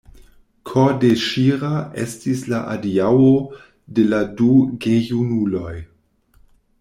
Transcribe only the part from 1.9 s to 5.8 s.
estis la adiaŭo de la du gejunuloj.